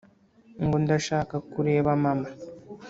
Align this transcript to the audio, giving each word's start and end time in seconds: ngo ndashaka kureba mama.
ngo 0.63 0.75
ndashaka 0.83 1.35
kureba 1.51 1.89
mama. 2.03 2.29